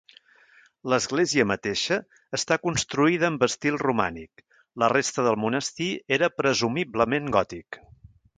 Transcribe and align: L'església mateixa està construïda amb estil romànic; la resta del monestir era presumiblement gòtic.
L'església 0.91 1.43
mateixa 1.49 1.97
està 2.37 2.57
construïda 2.63 3.27
amb 3.29 3.45
estil 3.49 3.77
romànic; 3.83 4.43
la 4.85 4.91
resta 4.95 5.27
del 5.29 5.39
monestir 5.45 5.91
era 6.19 6.33
presumiblement 6.43 7.31
gòtic. 7.39 7.81